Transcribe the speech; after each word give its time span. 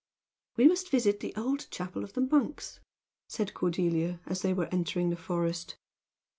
"We 0.57 0.67
must 0.67 0.89
visit 0.89 1.19
the 1.19 1.31
old 1.35 1.67
chapel 1.69 2.03
of 2.03 2.13
the 2.13 2.21
monks!" 2.21 2.79
said 3.29 3.53
Cordelia, 3.53 4.19
as 4.25 4.41
they 4.41 4.51
were 4.51 4.65
entering 4.71 5.11
the 5.11 5.15
forest. 5.15 5.75